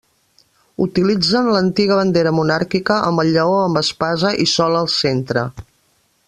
Utilitzen 0.85 1.49
l'antiga 1.55 1.97
bandera 1.99 2.33
monàrquica 2.37 2.97
amb 3.11 3.23
el 3.25 3.31
lleó 3.37 3.55
amb 3.67 3.81
espasa 3.83 4.33
i 4.47 4.49
sol 4.55 4.81
al 4.83 4.91
centre. 4.97 5.47